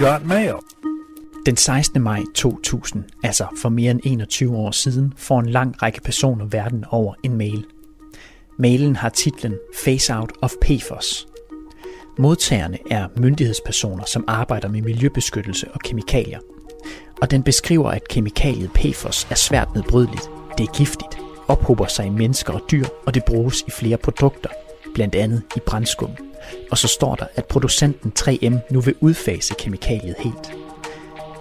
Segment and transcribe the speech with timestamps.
[0.00, 0.54] got mail.
[1.46, 2.02] Den 16.
[2.02, 6.84] maj 2000, altså for mere end 21 år siden, får en lang række personer verden
[6.90, 7.64] over en mail.
[8.58, 11.26] Mailen har titlen Face Out of PFOS.
[12.18, 16.38] Modtagerne er myndighedspersoner, som arbejder med miljøbeskyttelse og kemikalier.
[17.22, 22.10] Og den beskriver, at kemikaliet PFOS er svært nedbrydeligt, det er giftigt, ophober sig i
[22.10, 24.50] mennesker og dyr, og det bruges i flere produkter,
[24.94, 26.29] blandt andet i brændskum.
[26.70, 30.52] Og så står der, at producenten 3M nu vil udfase kemikaliet helt.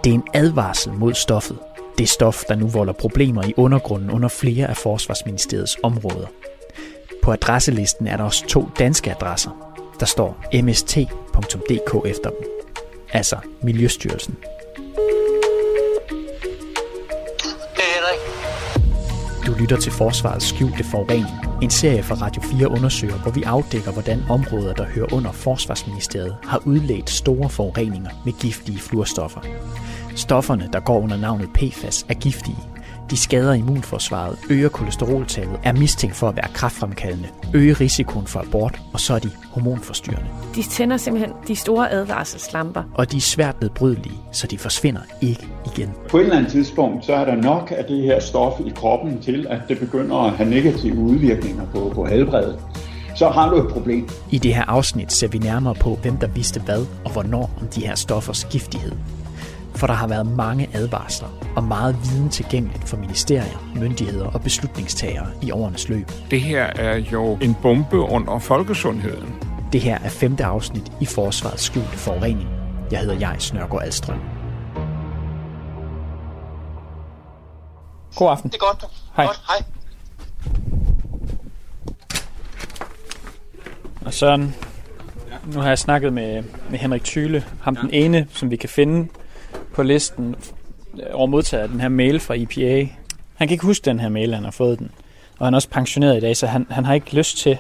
[0.03, 1.57] Det er en advarsel mod stoffet.
[1.97, 6.27] Det stof, der nu volder problemer i undergrunden under flere af Forsvarsministeriets områder.
[7.23, 9.75] På adresselisten er der også to danske adresser.
[9.99, 12.43] Der står mst.dk efter dem.
[13.13, 14.37] Altså Miljøstyrelsen.
[19.59, 21.61] Lytter til Forsvarets skjulte forurening.
[21.61, 26.35] En serie fra Radio 4 undersøger, hvor vi afdækker, hvordan områder, der hører under Forsvarsministeriet,
[26.43, 29.41] har udledt store forureninger med giftige fluorstoffer.
[30.15, 32.57] Stofferne, der går under navnet PFAS, er giftige.
[33.09, 38.81] De skader immunforsvaret, øger kolesteroltallet, er mistænkt for at være kraftfremkaldende, øger risikoen for abort,
[38.93, 40.29] og så er de hormonforstyrrende.
[40.55, 42.83] De tænder simpelthen de store advarselslamper.
[42.93, 45.89] Og de er svært nedbrydelige, så de forsvinder ikke igen.
[46.09, 49.21] På et eller andet tidspunkt, så er der nok af det her stof i kroppen
[49.21, 52.59] til, at det begynder at have negative udvirkninger på, på helbredet.
[53.15, 54.09] Så har du et problem.
[54.31, 57.67] I det her afsnit ser vi nærmere på, hvem der vidste hvad og hvornår om
[57.67, 58.91] de her stoffers giftighed.
[59.79, 65.27] For der har været mange advarsler og meget viden tilgængeligt for ministerier, myndigheder og beslutningstagere
[65.41, 66.11] i årenes løb.
[66.31, 69.35] Det her er jo en bombe under folkesundheden.
[69.73, 72.49] Det her er femte afsnit i Forsvarets skjulte forurening.
[72.91, 74.19] Jeg hedder Jais Nørgaard Alstrøm.
[78.15, 78.49] God aften.
[78.49, 78.85] Det er godt.
[79.15, 79.25] Hej.
[79.25, 79.41] Godt.
[79.47, 79.63] Hej.
[84.05, 84.55] Og Søren,
[85.53, 89.07] nu har jeg snakket med, med Henrik Thyle, ham den ene, som vi kan finde
[89.73, 90.35] på listen
[91.13, 92.89] over modtager den her mail fra EPA.
[93.35, 94.91] Han kan ikke huske den her mail, han har fået den.
[95.39, 97.57] Og han er også pensioneret i dag, så han, han har ikke lyst til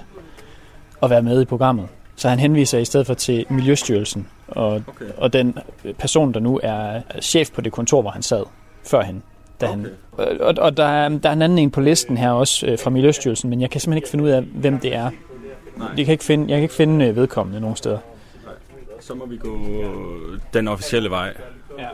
[1.03, 1.87] at være med i programmet.
[2.15, 5.05] Så han henviser i stedet for til Miljøstyrelsen og, okay.
[5.17, 5.57] og den
[5.97, 8.43] person, der nu er chef på det kontor, hvor han sad
[8.85, 9.23] førhen.
[9.61, 9.75] Da okay.
[9.75, 9.87] han,
[10.39, 12.89] og og der, er, der er en anden en på listen her også øh, fra
[12.89, 15.09] Miljøstyrelsen, men jeg kan simpelthen ikke finde ud af, hvem det er.
[15.97, 17.97] Jeg kan ikke finde, jeg kan ikke finde øh, vedkommende nogen steder.
[19.09, 19.57] Så må vi gå
[20.53, 21.33] den officielle vej.
[21.79, 21.89] Ja.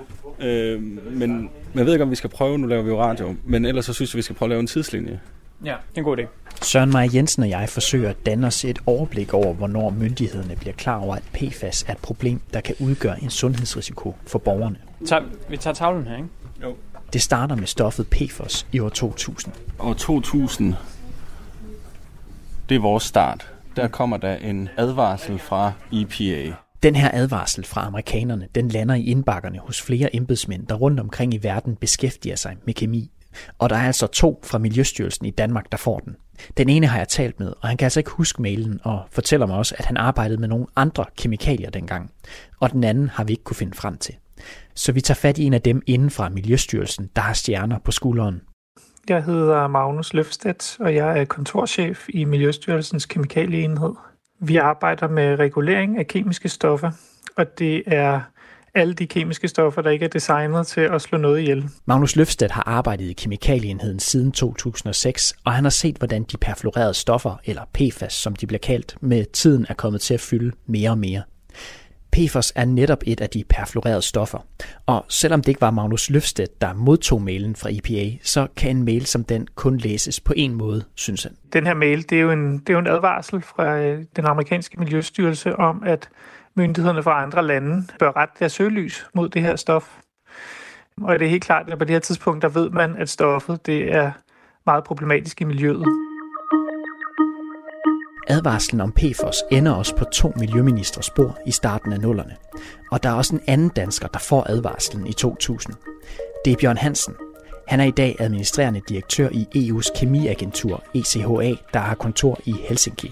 [0.47, 3.35] Øh, men, men jeg ved ikke, om vi skal prøve, nu laver vi jo radio,
[3.43, 5.19] men ellers så synes jeg, vi skal prøve at lave en tidslinje.
[5.65, 6.25] Ja, det er en god idé.
[6.61, 10.73] Søren Maja Jensen og jeg forsøger at danne os et overblik over, hvornår myndighederne bliver
[10.73, 14.77] klar over, at PFAS er et problem, der kan udgøre en sundhedsrisiko for borgerne.
[15.07, 16.29] Tag, vi tager tavlen her, ikke?
[16.63, 16.75] Jo.
[17.13, 19.53] Det starter med stoffet PFOS i år 2000.
[19.79, 20.73] År 2000,
[22.69, 23.51] det er vores start.
[23.75, 26.55] Der kommer der en advarsel fra EPA.
[26.85, 31.33] Den her advarsel fra amerikanerne, den lander i indbakkerne hos flere embedsmænd, der rundt omkring
[31.33, 33.11] i verden beskæftiger sig med kemi.
[33.59, 36.15] Og der er altså to fra Miljøstyrelsen i Danmark, der får den.
[36.57, 39.47] Den ene har jeg talt med, og han kan altså ikke huske mailen, og fortæller
[39.47, 42.11] mig også, at han arbejdede med nogle andre kemikalier dengang.
[42.59, 44.15] Og den anden har vi ikke kunne finde frem til.
[44.75, 47.91] Så vi tager fat i en af dem inden fra Miljøstyrelsen, der har stjerner på
[47.91, 48.41] skulderen.
[49.09, 53.93] Jeg hedder Magnus Løfstedt, og jeg er kontorchef i Miljøstyrelsens kemikalieenhed.
[54.39, 56.91] Vi arbejder med regulering af kemiske stoffer,
[57.37, 58.21] og det er
[58.73, 61.69] alle de kemiske stoffer, der ikke er designet til at slå noget ihjel.
[61.85, 66.93] Magnus Løfstedt har arbejdet i kemikalieenheden siden 2006, og han har set, hvordan de perfluorerede
[66.93, 70.89] stoffer, eller PFAS som de bliver kaldt, med tiden er kommet til at fylde mere
[70.89, 71.21] og mere.
[72.15, 74.39] PFOS er netop et af de perfluorerede stoffer.
[74.85, 78.83] Og selvom det ikke var Magnus Løfstedt, der modtog mailen fra EPA, så kan en
[78.83, 81.31] mail som den kun læses på en måde, synes han.
[81.53, 84.25] Den her mail, det er jo en, det er jo en advarsel fra øh, den
[84.25, 86.09] amerikanske miljøstyrelse om, at
[86.55, 89.97] myndighederne fra andre lande bør rette deres søgelys mod det her stof.
[91.01, 93.65] Og det er helt klart, at på det her tidspunkt, der ved man, at stoffet
[93.65, 94.11] det er
[94.65, 96.04] meget problematisk i miljøet.
[98.27, 102.35] Advarslen om PFOS ender også på to miljøministers spor i starten af nullerne.
[102.91, 105.75] Og der er også en anden dansker, der får advarslen i 2000.
[106.45, 107.13] Det er Bjørn Hansen.
[107.67, 113.11] Han er i dag administrerende direktør i EU's kemiagentur ECHA, der har kontor i Helsinki.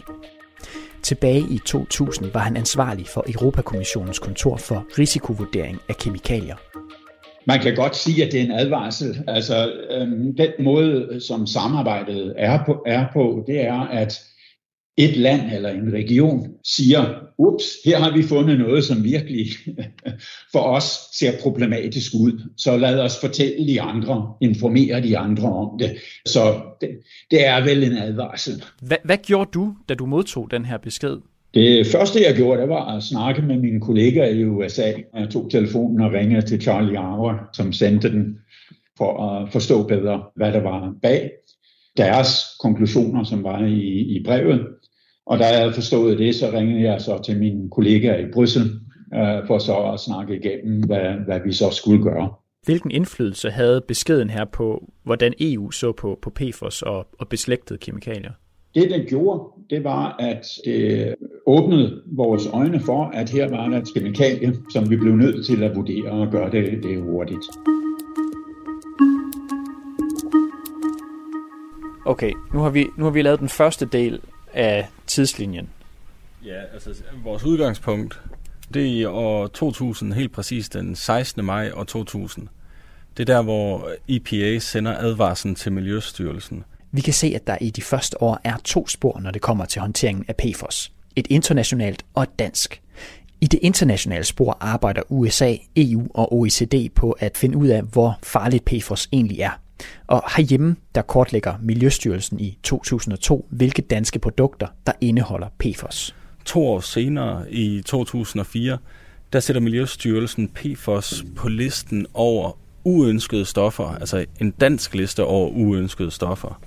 [1.04, 6.56] Tilbage i 2000 var han ansvarlig for Europakommissionens kontor for risikovurdering af kemikalier.
[7.48, 9.24] Man kan godt sige, at det er en advarsel.
[9.28, 14.20] Altså, øhm, den måde, som samarbejdet er på, er på, det er, at
[14.98, 17.04] et land eller en region siger,
[17.38, 19.46] ups, her har vi fundet noget, som virkelig
[20.54, 22.42] for os ser problematisk ud.
[22.58, 25.92] Så lad os fortælle de andre, informere de andre om det.
[26.26, 26.90] Så det,
[27.32, 28.64] det er vel en advarsel.
[28.82, 31.18] Hvad, hvad gjorde du, da du modtog den her besked
[31.54, 34.92] Det første, jeg gjorde, det var at snakke med mine kollegaer i USA.
[35.16, 38.38] Jeg tog telefonen og ringede til Charlie Arwer, som sendte den
[38.98, 41.32] for at forstå bedre, hvad der var bag
[41.98, 42.30] deres
[42.60, 43.80] konklusioner, som var i,
[44.16, 44.68] i brevet.
[45.26, 48.62] Og da jeg havde forstået det, så ringede jeg så til mine kollegaer i Bryssel
[49.14, 52.34] øh, for så at snakke igennem, hvad, hvad vi så skulle gøre.
[52.66, 57.80] Hvilken indflydelse havde beskeden her på, hvordan EU så på, på PFOS og, og beslægtede
[57.80, 58.32] kemikalier?
[58.76, 61.16] Det, den gjorde, det var, at det
[61.46, 65.64] åbnede vores øjne for, at her var der et kemikalie, som vi blev nødt til
[65.64, 67.46] at vurdere og gøre det, det hurtigt.
[72.06, 74.20] Okay, nu har, vi, nu har vi lavet den første del
[74.54, 75.70] af tidslinjen.
[76.46, 76.90] Ja, altså
[77.24, 78.22] vores udgangspunkt,
[78.74, 81.46] det er i år 2000, helt præcis den 16.
[81.46, 82.48] maj år 2000.
[83.18, 86.64] Det er der, hvor EPA sender advarslen til Miljøstyrelsen.
[86.92, 89.66] Vi kan se, at der i de første år er to spor, når det kommer
[89.66, 90.92] til håndteringen af PFOS.
[91.16, 92.82] Et internationalt og et dansk.
[93.42, 98.20] I det internationale spor arbejder USA, EU og OECD på at finde ud af, hvor
[98.24, 99.63] farligt PFOS egentlig er.
[100.08, 106.16] Og herhjemme, der kortlægger Miljøstyrelsen i 2002, hvilke danske produkter, der indeholder PFOS.
[106.46, 108.78] To år senere, i 2004,
[109.34, 116.12] der sætter Miljøstyrelsen PFOS på listen over uønskede stoffer, altså en dansk liste over uønskede
[116.12, 116.62] stoffer.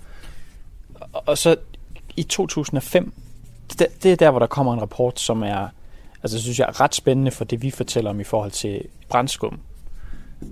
[1.13, 1.57] Og så
[2.17, 3.13] i 2005,
[3.79, 5.69] det, det er der, hvor der kommer en rapport, som er,
[6.23, 9.61] altså synes jeg, ret spændende for det, vi fortæller om i forhold til brændskum.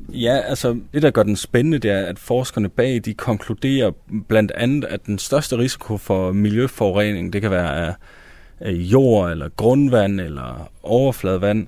[0.08, 3.90] Ja, altså det, der gør den spændende, det er, at forskerne bag, de konkluderer
[4.28, 7.94] blandt andet, at den største risiko for miljøforurening, det kan være af,
[8.70, 11.66] jord, eller grundvand, eller overfladevand,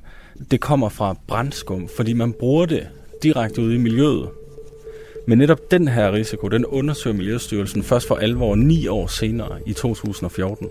[0.51, 2.89] det kommer fra brændskum, fordi man bruger det
[3.23, 4.29] direkte ude i miljøet.
[5.27, 9.73] Men netop den her risiko, den undersøger Miljøstyrelsen først for alvor ni år senere i
[9.73, 10.69] 2014.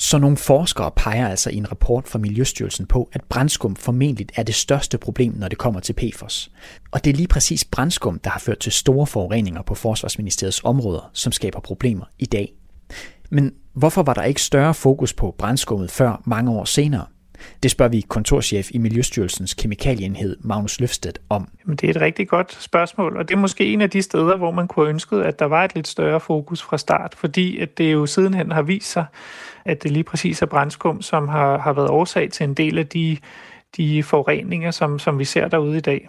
[0.00, 4.42] Så nogle forskere peger altså i en rapport fra Miljøstyrelsen på, at brændskum formentlig er
[4.42, 6.50] det største problem, når det kommer til PFOS.
[6.90, 11.10] Og det er lige præcis brændskum, der har ført til store forureninger på Forsvarsministeriets områder,
[11.12, 12.52] som skaber problemer i dag.
[13.30, 17.04] Men hvorfor var der ikke større fokus på brændskummet før mange år senere?
[17.62, 21.48] Det spørger vi kontorchef i Miljøstyrelsens kemikalieenhed Magnus Løfstedt om.
[21.64, 24.36] Jamen, det er et rigtig godt spørgsmål, og det er måske en af de steder,
[24.36, 27.58] hvor man kunne have ønsket, at der var et lidt større fokus fra start, fordi
[27.58, 29.04] at det jo sidenhen har vist sig,
[29.68, 32.86] at det lige præcis er brændskum, som har, har været årsag til en del af
[32.86, 33.18] de,
[33.76, 36.08] de forureninger, som, som vi ser derude i dag.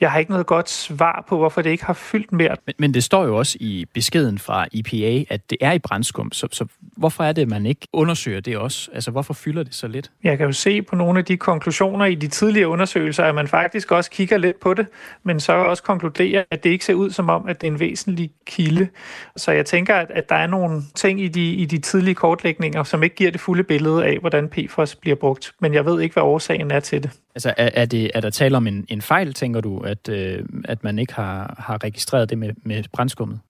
[0.00, 2.56] Jeg har ikke noget godt svar på, hvorfor det ikke har fyldt mere.
[2.66, 6.32] Men, men det står jo også i beskeden fra EPA, at det er i brændskum,
[6.32, 8.90] så, så hvorfor er det, at man ikke undersøger det også?
[8.94, 10.10] Altså, hvorfor fylder det så lidt?
[10.24, 13.48] Jeg kan jo se på nogle af de konklusioner i de tidligere undersøgelser, at man
[13.48, 14.86] faktisk også kigger lidt på det,
[15.22, 17.80] men så også konkluderer, at det ikke ser ud som om, at det er en
[17.80, 18.88] væsentlig kilde.
[19.36, 22.82] Så jeg tænker, at, at der er nogle ting i de, i de tidlige kortlægninger,
[22.82, 25.52] som ikke giver det fulde billede af, hvordan PFOS bliver brugt.
[25.60, 27.10] Men jeg ved ikke, hvad årsagen er til det.
[27.34, 30.44] Altså, er, er, det, er der tale om en, en fejl, tænker du, at, øh,
[30.64, 33.40] at man ikke har, har registreret det med, med brændskummet?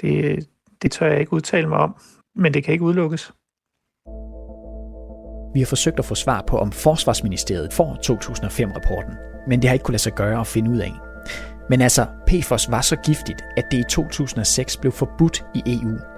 [0.00, 0.48] Det,
[0.82, 1.96] det tør jeg ikke udtale mig om,
[2.34, 3.32] men det kan ikke udelukkes.
[5.54, 9.14] Vi har forsøgt at få svar på, om Forsvarsministeriet får 2005-rapporten,
[9.48, 10.92] men det har ikke kunne lade sig gøre at finde ud af.
[11.70, 16.13] Men altså, PFOS var så giftigt, at det i 2006 blev forbudt i EU.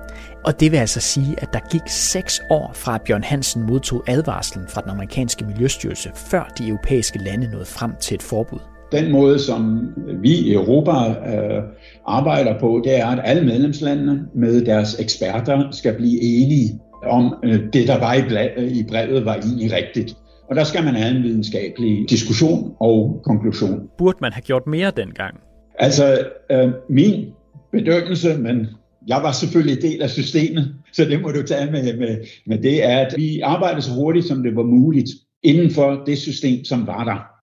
[0.46, 4.04] Og det vil altså sige, at der gik seks år fra at Bjørn Hansen modtog
[4.08, 8.58] advarslen fra den amerikanske miljøstyrelse, før de europæiske lande nåede frem til et forbud.
[8.92, 9.88] Den måde, som
[10.22, 10.90] vi i Europa
[11.30, 11.62] øh,
[12.06, 17.60] arbejder på, det er, at alle medlemslandene med deres eksperter skal blive enige om, øh,
[17.72, 18.20] det der var i,
[18.80, 20.16] i brevet var egentlig rigtigt.
[20.50, 23.80] Og der skal man have en videnskabelig diskussion og konklusion.
[23.98, 25.36] Burde man have gjort mere dengang?
[25.78, 26.18] Altså,
[26.50, 27.26] øh, min
[27.72, 28.66] bedømmelse, men
[29.06, 32.84] jeg var selvfølgelig del af systemet, så det må du tage med, med, med det,
[32.84, 35.10] er, at vi arbejdede så hurtigt, som det var muligt,
[35.42, 37.36] inden for det system, som var der.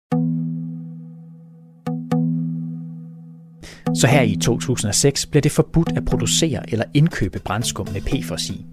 [3.96, 8.66] Så her i 2006 blev det forbudt at producere eller indkøbe brændskum med PFOS i.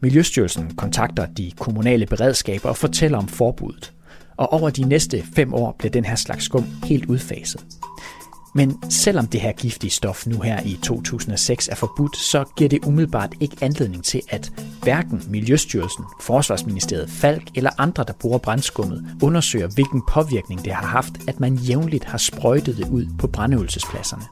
[0.00, 3.92] Miljøstyrelsen kontakter de kommunale beredskaber og fortæller om forbuddet.
[4.36, 7.64] Og over de næste fem år blev den her slags skum helt udfaset.
[8.56, 12.84] Men selvom det her giftige stof nu her i 2006 er forbudt, så giver det
[12.84, 19.66] umiddelbart ikke anledning til, at hverken Miljøstyrelsen, Forsvarsministeriet, Falk eller andre, der bruger brændskummet, undersøger,
[19.66, 24.24] hvilken påvirkning det har haft, at man jævnligt har sprøjtet det ud på brandøvelsespladserne.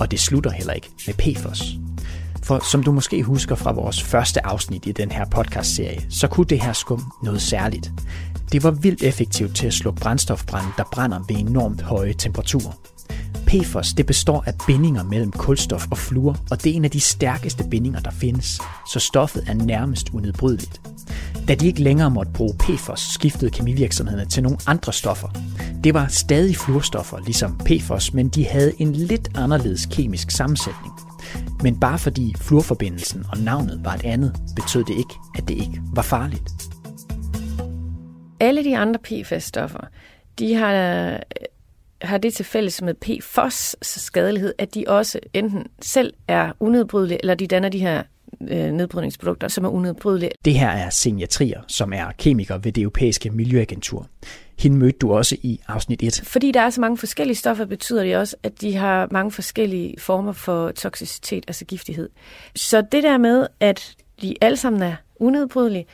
[0.00, 1.62] Og det slutter heller ikke med PFOS.
[2.42, 6.46] For som du måske husker fra vores første afsnit i den her podcastserie, så kunne
[6.46, 7.92] det her skum noget særligt.
[8.52, 12.72] Det var vildt effektivt til at slukke brændstofbrænde, der brænder ved enormt høje temperaturer.
[13.52, 17.00] PFOS det består af bindinger mellem kulstof og fluor, og det er en af de
[17.00, 18.60] stærkeste bindinger, der findes,
[18.92, 20.80] så stoffet er nærmest unedbrydeligt.
[21.48, 25.28] Da de ikke længere måtte bruge PFOS, skiftede kemivirksomhederne til nogle andre stoffer.
[25.84, 30.94] Det var stadig fluorstoffer, ligesom PFOS, men de havde en lidt anderledes kemisk sammensætning.
[31.62, 35.82] Men bare fordi fluorforbindelsen og navnet var et andet, betød det ikke, at det ikke
[35.94, 36.52] var farligt.
[38.40, 39.88] Alle de andre PFAS-stoffer,
[40.38, 40.72] de har,
[42.02, 47.34] har det til fælles med PFOS skadelighed, at de også enten selv er unedbrydelige, eller
[47.34, 48.02] de danner de her
[48.40, 50.30] øh, nedbrydningsprodukter, som er unedbrydelige.
[50.44, 54.06] Det her er Senja Trier, som er kemiker ved det europæiske miljøagentur.
[54.58, 56.22] Hende mødte du også i afsnit 1.
[56.24, 60.00] Fordi der er så mange forskellige stoffer, betyder det også, at de har mange forskellige
[60.00, 62.08] former for toksicitet, altså giftighed.
[62.56, 65.86] Så det der med, at de alle sammen er unedbrydelige,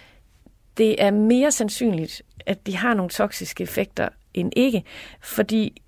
[0.78, 4.82] det er mere sandsynligt, at de har nogle toksiske effekter end ikke,
[5.22, 5.82] fordi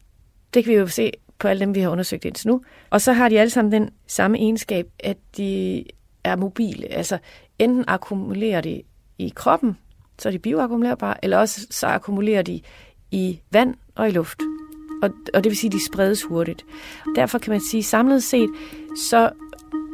[0.55, 2.63] det kan vi jo se på alle dem, vi har undersøgt indtil nu.
[2.91, 5.85] Og så har de alle sammen den samme egenskab, at de
[6.25, 6.93] er mobile.
[6.93, 7.19] Altså
[7.59, 8.83] enten akkumulerer de
[9.19, 9.77] i kroppen,
[10.19, 12.61] så er de bioakkumulerbare, eller også så akkumulerer de
[13.11, 14.39] i vand og i luft.
[15.03, 16.65] Og, og det vil sige, at de spredes hurtigt.
[17.17, 18.51] Derfor kan man sige, samlet set,
[19.11, 19.31] så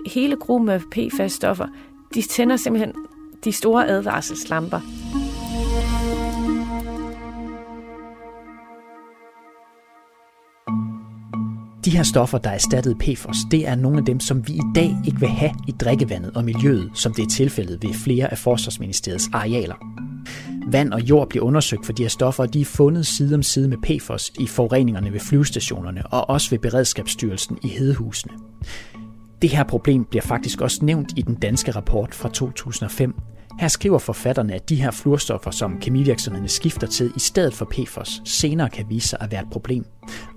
[0.07, 1.67] hele gruppen af PFAS-stoffer,
[2.15, 2.93] de tænder simpelthen
[3.45, 4.81] de store advarselslamper.
[11.87, 14.97] De her stoffer, der erstattede PFOS, det er nogle af dem, som vi i dag
[15.07, 19.31] ikke vil have i drikkevandet og miljøet, som det er tilfældet ved flere af Forsvarsministeriets
[19.33, 19.75] arealer.
[20.73, 23.43] Vand og jord bliver undersøgt for de her stoffer, og de er fundet side om
[23.43, 28.33] side med PFOS i forureningerne ved flyvestationerne og også ved Beredskabsstyrelsen i Hedehusene.
[29.43, 33.15] Det her problem bliver faktisk også nævnt i den danske rapport fra 2005,
[33.59, 38.23] her skriver forfatterne, at de her fluorstoffer, som kemivirksomhederne skifter til i stedet for PFOS,
[38.25, 39.85] senere kan vise sig at være et problem.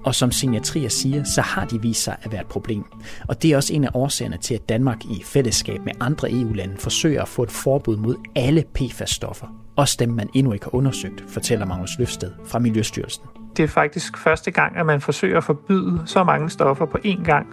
[0.04, 2.84] Og som Signatria siger, så har de vist sig at være et problem.
[3.28, 6.78] Og det er også en af årsagerne til, at Danmark i fællesskab med andre EU-lande
[6.78, 9.48] forsøger at få et forbud mod alle PFAS-stoffer.
[9.76, 13.24] Også dem, man endnu ikke har undersøgt, fortæller Magnus Løfsted fra Miljøstyrelsen.
[13.58, 17.24] Det er faktisk første gang, at man forsøger at forbyde så mange stoffer på én
[17.24, 17.48] gang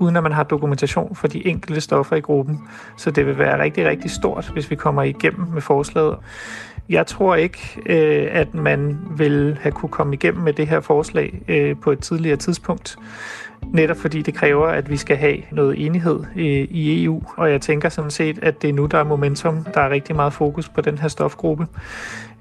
[0.00, 2.60] uden at man har dokumentation for de enkelte stoffer i gruppen.
[2.96, 6.16] Så det vil være rigtig, rigtig stort, hvis vi kommer igennem med forslaget.
[6.88, 11.42] Jeg tror ikke, øh, at man vil have kunne komme igennem med det her forslag
[11.48, 12.96] øh, på et tidligere tidspunkt.
[13.66, 17.22] Netop fordi det kræver, at vi skal have noget enighed øh, i EU.
[17.36, 19.66] Og jeg tænker sådan set, at det er nu, der er momentum.
[19.74, 21.66] Der er rigtig meget fokus på den her stofgruppe.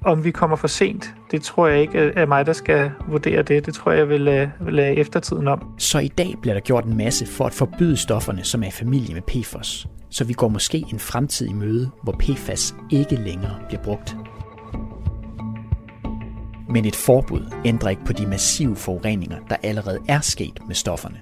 [0.02, 3.66] Om vi kommer for sent, det tror jeg ikke er mig, der skal vurdere det.
[3.66, 5.68] Det tror jeg vil lade, vil lade eftertiden om.
[5.78, 8.72] Så i dag bliver der gjort en masse for at forbyde stofferne, som er i
[8.72, 9.88] familie med PFOS.
[10.10, 14.16] Så vi går måske en fremtid i møde, hvor PFAS ikke længere bliver brugt.
[16.70, 21.18] Men et forbud ændrer ikke på de massive forureninger, der allerede er sket med stofferne.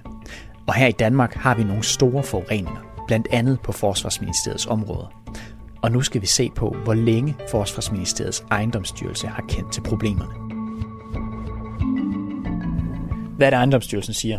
[0.66, 5.08] Og her i Danmark har vi nogle store forureninger, blandt andet på Forsvarsministeriets område.
[5.82, 10.32] Og nu skal vi se på, hvor længe Forsvarsministeriets ejendomsstyrelse har kendt til problemerne.
[13.36, 14.38] Hvad er det, ejendomsstyrelsen siger?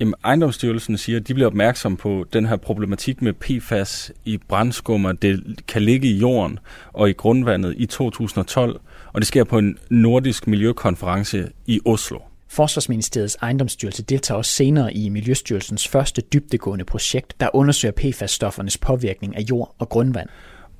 [0.00, 5.12] Jamen, ejendomsstyrelsen siger, at de bliver opmærksom på den her problematik med PFAS i brændskummer.
[5.12, 6.58] Det kan ligge i jorden
[6.92, 8.80] og i grundvandet i 2012,
[9.12, 12.18] og det sker på en nordisk miljøkonference i Oslo.
[12.48, 19.40] Forsvarsministeriets ejendomsstyrelse deltager også senere i Miljøstyrelsens første dybdegående projekt, der undersøger PFAS-stoffernes påvirkning af
[19.40, 20.28] jord og grundvand.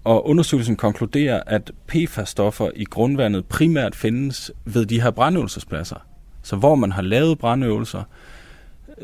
[0.05, 6.07] Og undersøgelsen konkluderer, at PFAS-stoffer i grundvandet primært findes ved de her brandøvelsespladser.
[6.43, 8.03] Så hvor man har lavet brandøvelser,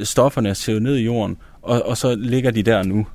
[0.03, 3.07] stofferne er sivet ned i jorden, og, og så ligger de der nu.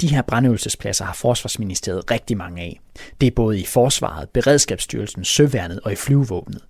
[0.00, 2.80] De her brandøvelsespladser har Forsvarsministeriet rigtig mange af.
[3.20, 6.60] Det er både i Forsvaret, Beredskabsstyrelsen, Søværnet og i Flyvevåbnet.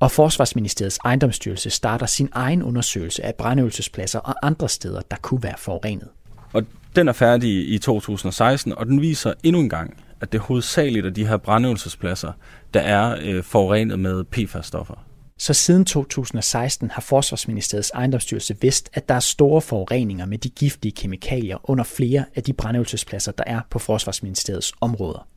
[0.00, 5.54] Og Forsvarsministeriets ejendomsstyrelse starter sin egen undersøgelse af brandøvelsespladser og andre steder, der kunne være
[5.58, 6.08] forurenet.
[6.52, 6.62] Og
[6.96, 11.10] den er færdig i 2016, og den viser endnu en gang, at det hovedsageligt er
[11.10, 12.32] de her brandøvelsespladser,
[12.74, 14.94] der er øh, forurenet med PFAS-stoffer.
[15.38, 20.92] Så siden 2016 har Forsvarsministeriets ejendomsstyrelse vidst, at der er store forureninger med de giftige
[20.92, 25.28] kemikalier under flere af de brandøvelsespladser, der er på Forsvarsministeriets områder.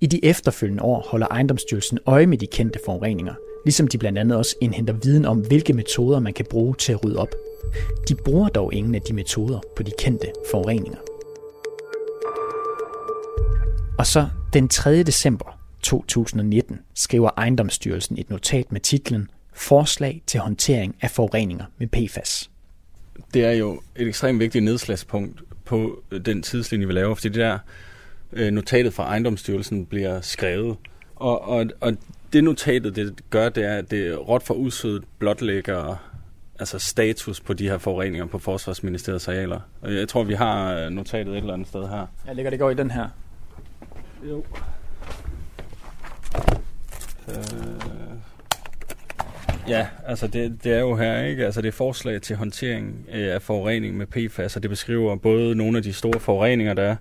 [0.00, 4.38] I de efterfølgende år holder ejendomsstyrelsen øje med de kendte forureninger, ligesom de blandt andet
[4.38, 7.34] også indhenter viden om, hvilke metoder man kan bruge til at rydde op.
[8.08, 10.98] De bruger dog ingen af de metoder på de kendte forureninger.
[13.98, 15.02] Og så den 3.
[15.02, 22.50] december 2019 skriver ejendomsstyrelsen et notat med titlen Forslag til håndtering af forureninger med PFAS.
[23.34, 27.58] Det er jo et ekstremt vigtigt nedslagspunkt på den tidslinje, vi laver, fordi det der
[28.32, 30.76] øh, notatet fra ejendomsstyrelsen bliver skrevet.
[31.16, 31.96] Og, og, og
[32.32, 35.96] det notatet det gør, det er, at det råt for usødet blotlægger
[36.58, 39.60] altså status på de her forureninger på Forsvarsministeriets arealer.
[39.82, 42.06] Jeg tror, vi har notatet et eller andet sted her.
[42.26, 43.08] Jeg ligger det går i den her.
[44.28, 44.44] Jo.
[47.28, 47.34] Øh,
[49.68, 51.44] ja, altså det, det er jo her, ikke?
[51.44, 55.54] Altså det er forslag til håndtering øh, af forurening med PFAS, og det beskriver både
[55.54, 56.96] nogle af de store forureninger, der er,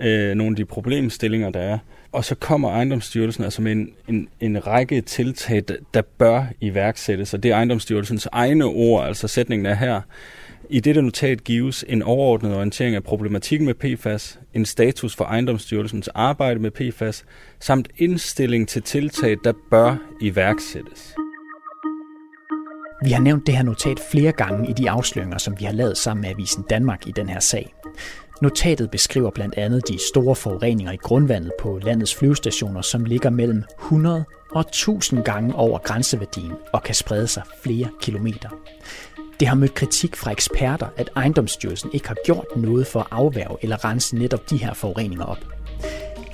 [0.00, 1.78] øh, nogle af de problemstillinger, der er,
[2.12, 7.34] og så kommer ejendomsstyrelsen altså med en, en, en række tiltag, der, der bør iværksættes,
[7.34, 10.00] og det er ejendomsstyrelsens egne ord, altså sætningen er her.
[10.72, 16.08] I dette notat gives en overordnet orientering af problematikken med PFAS, en status for ejendomsstyrelsens
[16.08, 17.24] arbejde med PFAS,
[17.60, 21.14] samt indstilling til tiltag, der bør iværksættes.
[23.04, 25.98] Vi har nævnt det her notat flere gange i de afsløringer, som vi har lavet
[25.98, 27.74] sammen med Avisen Danmark i den her sag.
[28.42, 33.62] Notatet beskriver blandt andet de store forureninger i grundvandet på landets flyvestationer, som ligger mellem
[33.80, 38.48] 100 og 1000 gange over grænseværdien og kan sprede sig flere kilometer.
[39.40, 43.56] Det har mødt kritik fra eksperter, at ejendomsstyrelsen ikke har gjort noget for at afværge
[43.62, 45.44] eller rense netop de her forureninger op.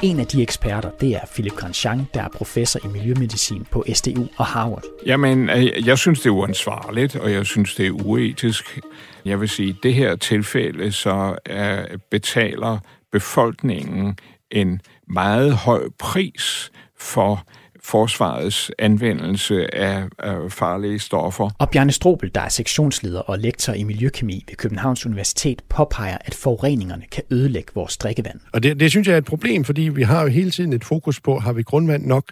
[0.03, 4.27] En af de eksperter, det er Philip Grandjean, der er professor i miljømedicin på SDU
[4.37, 4.83] og Harvard.
[5.07, 8.81] Jamen, øh, jeg synes, det er uansvarligt, og jeg synes, det er uetisk.
[9.25, 12.79] Jeg vil sige, at det her tilfælde, så er, betaler
[13.13, 14.19] befolkningen
[14.51, 17.47] en meget høj pris for
[17.87, 20.05] forsvarets anvendelse af,
[20.51, 21.51] farlige stoffer.
[21.59, 26.35] Og Bjarne Strobel, der er sektionsleder og lektor i miljøkemi ved Københavns Universitet, påpeger, at
[26.35, 28.41] forureningerne kan ødelægge vores drikkevand.
[28.53, 30.85] Og det, det synes jeg er et problem, fordi vi har jo hele tiden et
[30.85, 32.25] fokus på, har vi grundvand nok,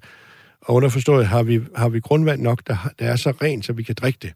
[0.61, 3.82] og underforstået, har vi, har vi grundvand nok, der, der er så rent, så vi
[3.82, 4.32] kan drikke det.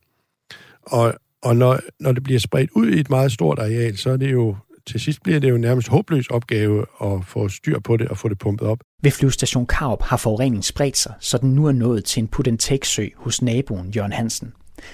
[0.83, 4.17] Og, og når, når det bliver spredt ud i et meget stort areal, så er
[4.17, 4.57] det jo
[4.87, 8.29] til sidst bliver det jo nærmest håbløs opgave at få styr på det og få
[8.29, 8.79] det pumpet op.
[9.03, 12.47] Ved flyvestation Karup har forureningen spredt sig, så den nu er nået til en put
[12.47, 14.53] and sø hos naboen Jørgen Hansen.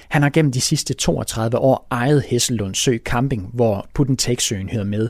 [0.09, 4.69] Han har gennem de sidste 32 år ejet Hesselund Sø Camping, hvor put and søen
[4.69, 5.09] hører med.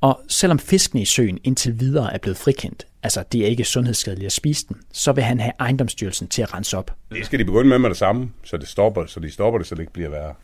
[0.00, 4.26] Og selvom fiskene i søen indtil videre er blevet frikendt, altså det er ikke sundhedsskadeligt
[4.26, 6.96] at spise den, så vil han have ejendomsstyrelsen til at rense op.
[7.12, 9.66] Det skal de begynde med med det samme, så det stopper, så de stopper det,
[9.66, 10.34] så det ikke bliver værre.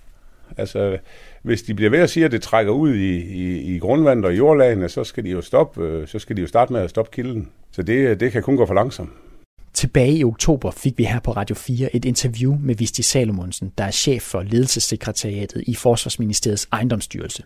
[0.58, 0.98] Altså,
[1.42, 4.38] hvis de bliver ved at sige, at det trækker ud i, i, i grundvandet og
[4.38, 7.10] jordlagene, så skal de jo stoppe, øh, så skal de jo starte med at stoppe
[7.14, 7.52] kilden.
[7.72, 9.10] Så det, det kan kun gå for langsomt.
[9.72, 13.84] Tilbage i oktober fik vi her på Radio 4 et interview med Visti Salomonsen, der
[13.84, 17.42] er chef for ledelsessekretariatet i Forsvarsministeriets ejendomsstyrelse.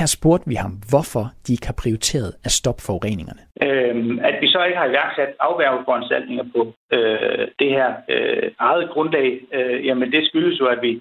[0.00, 3.42] Her spurgte vi ham, hvorfor de ikke har prioriteret at stoppe forureningerne.
[3.66, 6.60] Øhm, at vi så ikke har iværksat afværgeforanstaltninger på
[6.96, 10.92] øh, det her øh, eget grundlag, øh, jamen det skyldes jo, at vi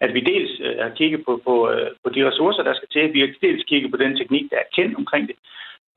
[0.00, 3.14] at vi dels øh, har kigget på, på, øh, på de ressourcer, der skal til.
[3.14, 5.36] Vi har dels kigget på den teknik, der er kendt omkring det.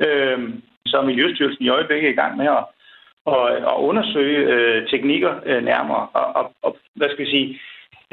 [0.08, 0.54] Øh,
[0.86, 2.66] så er Miljøstyrelsen i øjeblikket i gang med at,
[3.34, 6.08] at, at undersøge øh, teknikker øh, nærmere.
[6.14, 7.60] Og, og, og hvad skal vi sige,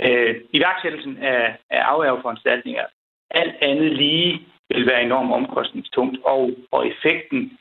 [0.05, 2.85] øh, iværksættelsen af, af afværgeforanstaltninger,
[3.31, 7.59] alt andet lige vil være enormt omkostningstungt, og, og effekten,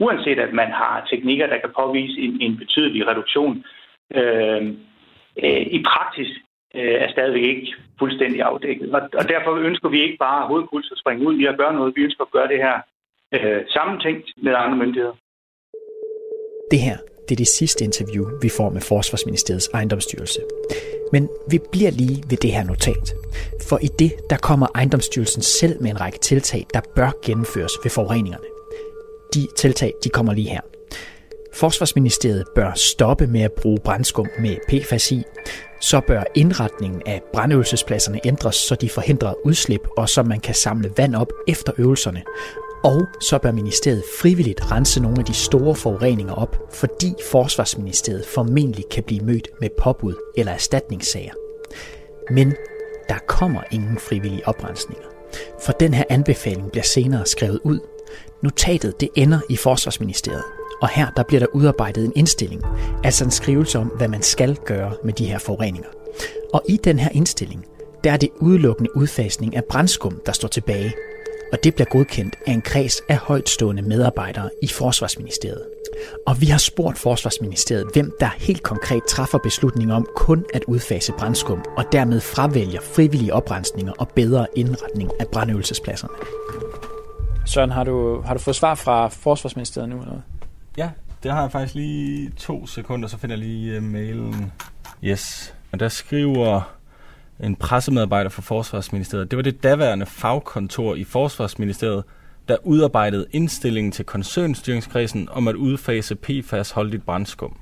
[0.00, 3.64] uanset at man har teknikker, der kan påvise en, en betydelig reduktion,
[4.14, 4.66] øh,
[5.44, 6.28] øh, i praksis
[6.74, 8.94] øh, er stadigvæk ikke fuldstændig afdækket.
[8.94, 11.96] Og, og derfor ønsker vi ikke bare hovedpuls at springe ud i at gøre noget.
[11.96, 12.76] Vi ønsker at gøre det her
[13.34, 15.16] øh, sammentænkt med andre myndigheder.
[16.70, 16.96] Det her
[17.28, 20.40] det er det sidste interview, vi får med Forsvarsministeriets ejendomsstyrelse.
[21.12, 23.14] Men vi bliver lige ved det her notat.
[23.68, 27.90] For i det, der kommer ejendomsstyrelsen selv med en række tiltag, der bør gennemføres ved
[27.90, 28.44] forureningerne.
[29.34, 30.60] De tiltag, de kommer lige her.
[31.56, 35.24] Forsvarsministeriet bør stoppe med at bruge brændskum med PFAS i
[35.80, 40.92] så bør indretningen af brandøvelsespladserne ændres, så de forhindrer udslip, og så man kan samle
[40.96, 42.22] vand op efter øvelserne.
[42.84, 48.84] Og så bør ministeriet frivilligt rense nogle af de store forureninger op, fordi Forsvarsministeriet formentlig
[48.90, 51.32] kan blive mødt med påbud eller erstatningssager.
[52.30, 52.54] Men
[53.08, 55.04] der kommer ingen frivillige oprensninger,
[55.62, 57.78] for den her anbefaling bliver senere skrevet ud.
[58.42, 60.44] Notatet det ender i Forsvarsministeriet,
[60.82, 62.62] og her der bliver der udarbejdet en indstilling,
[63.04, 65.88] altså en skrivelse om, hvad man skal gøre med de her forureninger.
[66.52, 67.64] Og i den her indstilling,
[68.04, 70.92] der er det udelukkende udfasning af brændskum, der står tilbage.
[71.52, 75.62] Og det bliver godkendt af en kreds af højtstående medarbejdere i Forsvarsministeriet.
[76.26, 81.12] Og vi har spurgt Forsvarsministeriet, hvem der helt konkret træffer beslutning om kun at udfase
[81.12, 86.14] brændskum, og dermed fravælger frivillige oprensninger og bedre indretning af brandøvelsespladserne.
[87.46, 89.96] Søren, har du, har du fået svar fra Forsvarsministeriet nu?
[90.00, 90.20] Eller?
[90.76, 90.90] Ja,
[91.22, 94.52] det har jeg faktisk lige to sekunder, så finder jeg lige uh, mailen.
[95.04, 95.54] Yes.
[95.72, 96.76] Og der skriver
[97.40, 99.30] en pressemedarbejder fra Forsvarsministeriet.
[99.30, 102.04] Det var det daværende fagkontor i Forsvarsministeriet,
[102.48, 107.56] der udarbejdede indstillingen til koncernstyringskredsen om at udfase PFAS holdigt brandskum.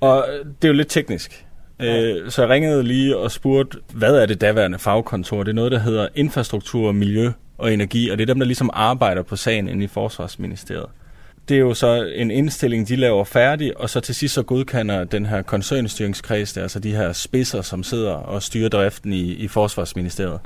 [0.00, 1.46] Og øh, det er jo lidt teknisk.
[1.80, 5.42] Øh, så jeg ringede lige og spurgte, hvad er det daværende fagkontor?
[5.42, 8.70] Det er noget, der hedder Infrastruktur, Miljø og Energi, og det er dem, der ligesom
[8.72, 10.86] arbejder på sagen inde i Forsvarsministeriet.
[11.48, 15.04] Det er jo så en indstilling, de laver færdig, og så til sidst så godkender
[15.04, 20.40] den her koncernstyringskreds, altså de her spidser, som sidder og styrer driften i, i Forsvarsministeriet.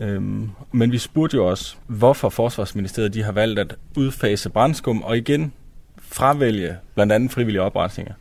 [0.00, 5.16] Øhm, men vi spurgte jo også, hvorfor Forsvarsministeriet de har valgt at udfase brændskum og
[5.16, 5.52] igen
[5.98, 8.14] fravælge blandt andet frivillige oprensninger.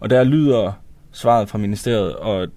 [0.00, 0.72] Og der lyder
[1.12, 2.48] svaret fra ministeriet, og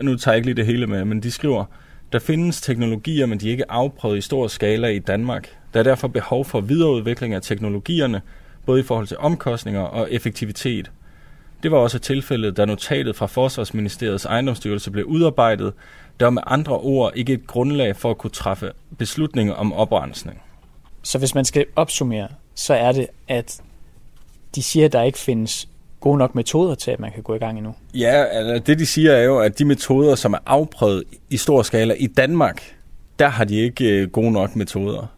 [0.00, 1.64] nu tager jeg ikke lige det hele med, men de skriver,
[2.12, 5.56] der findes teknologier, men de er ikke afprøvet i stor skala i Danmark.
[5.76, 8.22] Der er derfor behov for videreudvikling af teknologierne,
[8.66, 10.90] både i forhold til omkostninger og effektivitet.
[11.62, 15.72] Det var også tilfældet, da notatet fra Forsvarsministeriets ejendomsstyrelse blev udarbejdet.
[16.20, 20.42] Der med andre ord ikke et grundlag for at kunne træffe beslutninger om oprensning.
[21.02, 23.60] Så hvis man skal opsummere, så er det, at
[24.54, 25.68] de siger, at der ikke findes
[26.00, 27.74] gode nok metoder til, at man kan gå i gang endnu.
[27.94, 31.62] Ja, altså det de siger er jo, at de metoder, som er afprøvet i stor
[31.62, 32.74] skala i Danmark,
[33.18, 35.15] der har de ikke øh, gode nok metoder.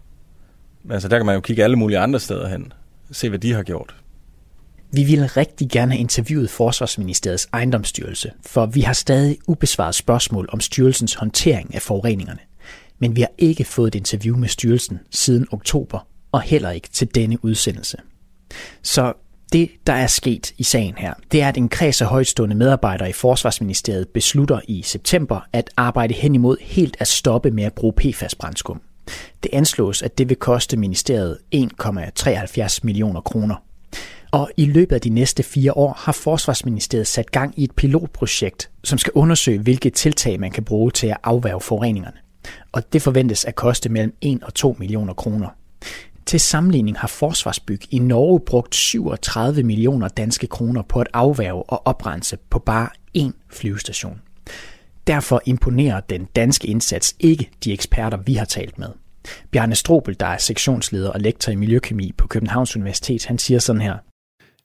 [0.91, 2.73] Altså der kan man jo kigge alle mulige andre steder hen,
[3.13, 3.95] se hvad de har gjort.
[4.93, 10.61] Vi ville rigtig gerne have interviewet Forsvarsministeriets ejendomsstyrelse, for vi har stadig ubesvaret spørgsmål om
[10.61, 12.41] styrelsens håndtering af forureningerne.
[12.99, 17.15] Men vi har ikke fået et interview med styrelsen siden oktober, og heller ikke til
[17.15, 17.97] denne udsendelse.
[18.83, 19.13] Så
[19.53, 23.09] det, der er sket i sagen her, det er, at en kreds af højtstående medarbejdere
[23.09, 27.93] i Forsvarsministeriet beslutter i september at arbejde hen imod helt at stoppe med at bruge
[27.93, 28.81] PFAS-brændskum.
[29.43, 33.57] Det anslås, at det vil koste ministeriet 1,73 millioner kroner.
[34.31, 38.71] Og i løbet af de næste fire år har Forsvarsministeriet sat gang i et pilotprojekt,
[38.85, 42.17] som skal undersøge, hvilke tiltag man kan bruge til at afværge forureningerne.
[42.73, 45.49] Og det forventes at koste mellem 1 og 2 millioner kroner.
[46.27, 51.87] Til sammenligning har Forsvarsbyg i Norge brugt 37 millioner danske kroner på at afværge og
[51.87, 54.21] oprense på bare én flyvestation.
[55.09, 58.89] Derfor imponerer den danske indsats ikke de eksperter, vi har talt med.
[59.51, 63.83] Bjarne Strobel, der er sektionsleder og lektor i miljøkemi på Københavns Universitet, han siger sådan
[63.83, 63.97] her.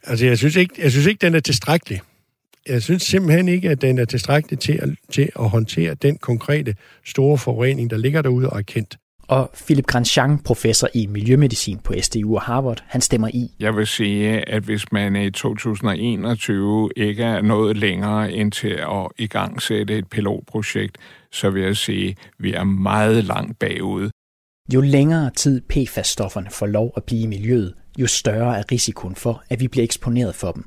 [0.03, 2.01] Altså, jeg synes ikke, jeg synes ikke den er tilstrækkelig.
[2.67, 6.75] Jeg synes simpelthen ikke, at den er tilstrækkelig til at, til at håndtere den konkrete
[7.05, 8.97] store forurening, der ligger derude og er kendt.
[9.27, 13.51] Og Philip Grandjean, professor i miljømedicin på SDU og Harvard, han stemmer i.
[13.59, 19.07] Jeg vil sige, at hvis man i 2021 ikke er nået længere end til at
[19.17, 20.97] igangsætte et pilotprojekt,
[21.31, 24.09] så vil jeg sige, at vi er meget langt bagud.
[24.73, 29.43] Jo længere tid PFAS-stofferne får lov at blive i miljøet, jo større er risikoen for,
[29.49, 30.65] at vi bliver eksponeret for dem.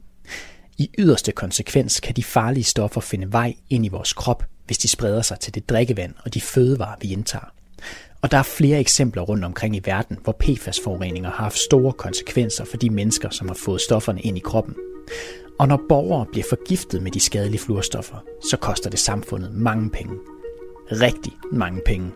[0.79, 4.89] I yderste konsekvens kan de farlige stoffer finde vej ind i vores krop, hvis de
[4.89, 7.53] spreder sig til det drikkevand og de fødevarer, vi indtager.
[8.23, 12.65] Og der er flere eksempler rundt omkring i verden, hvor PFAS-forureninger har haft store konsekvenser
[12.65, 14.75] for de mennesker, som har fået stofferne ind i kroppen.
[15.59, 18.17] Og når borgere bliver forgiftet med de skadelige fluorstoffer,
[18.51, 20.15] så koster det samfundet mange penge.
[20.93, 22.11] Rigtig mange penge.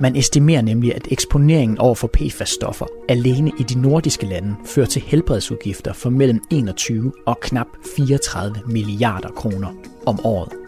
[0.00, 5.02] Man estimerer nemlig, at eksponeringen over for PFAS-stoffer alene i de nordiske lande fører til
[5.02, 9.68] helbredsudgifter for mellem 21 og knap 34 milliarder kroner
[10.06, 10.63] om året.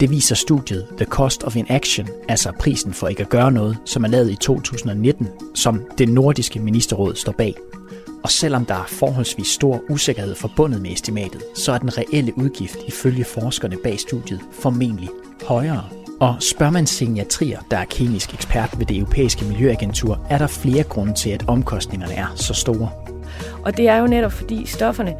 [0.00, 4.04] Det viser studiet The Cost of Inaction, altså prisen for ikke at gøre noget, som
[4.04, 7.54] er lavet i 2019, som det nordiske ministerråd står bag.
[8.22, 12.78] Og selvom der er forholdsvis stor usikkerhed forbundet med estimatet, så er den reelle udgift
[12.88, 15.08] ifølge forskerne bag studiet formentlig
[15.44, 15.84] højere.
[16.20, 20.82] Og spørger man Signatrier, der er klinisk ekspert ved det europæiske miljøagentur, er der flere
[20.82, 22.90] grunde til, at omkostningerne er så store.
[23.64, 25.14] Og det er jo netop fordi stofferne,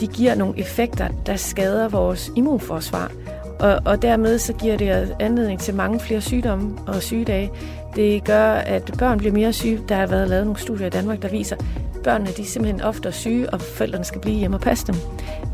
[0.00, 3.12] de giver nogle effekter, der skader vores immunforsvar.
[3.60, 7.50] Og, og dermed så giver det anledning til mange flere sygdomme og sygedage.
[7.96, 9.80] Det gør, at børn bliver mere syge.
[9.88, 11.64] Der har været lavet nogle studier i Danmark, der viser, at
[12.04, 14.94] børnene de er simpelthen ofte syge, og forældrene skal blive hjemme og passe dem,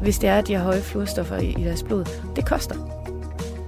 [0.02, 2.04] hvis det er, at de har høje fluorstoffer i, i deres blod.
[2.36, 2.74] Det koster.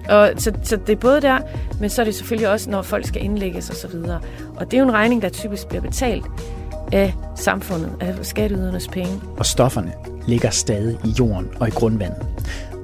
[0.08, 1.38] Og så, så det er både der,
[1.80, 3.96] men så er det selvfølgelig også, når folk skal indlægges osv.
[3.96, 4.20] Og,
[4.56, 6.24] og det er jo en regning, der typisk bliver betalt
[6.92, 9.20] af samfundet, af skatteydernes penge.
[9.36, 9.92] Og stofferne
[10.26, 12.26] ligger stadig i jorden og i grundvandet.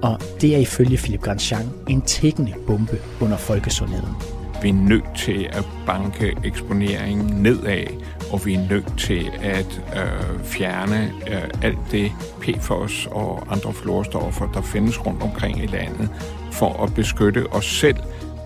[0.05, 4.15] Og det er ifølge Philip Grandjean en tækkende bombe under folkesundheden.
[4.63, 7.87] Vi er nødt til at banke eksponeringen nedad,
[8.33, 14.53] og vi er nødt til at øh, fjerne øh, alt det PFOS og andre fluorstoffer,
[14.53, 16.09] der findes rundt omkring i landet,
[16.53, 17.97] for at beskytte os selv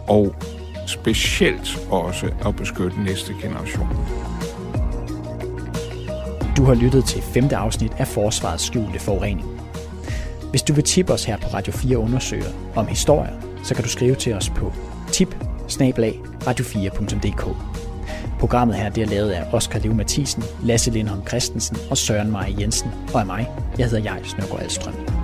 [0.09, 0.35] og
[0.87, 3.89] specielt også at beskytte næste generation.
[6.57, 9.58] Du har lyttet til femte afsnit af Forsvarets skjulte forurening.
[10.51, 13.33] Hvis du vil tippe os her på Radio 4 undersøger om historier,
[13.65, 14.73] så kan du skrive til os på
[15.13, 15.37] tip
[16.47, 17.57] radio4.dk.
[18.41, 22.55] Programmet her det er lavet af Oscar Leo Mathisen, Lasse Lindholm Christensen og Søren Maja
[22.61, 23.51] Jensen, og af mig.
[23.79, 25.18] Jeg hedder Jais Nørgaard Alstrøm.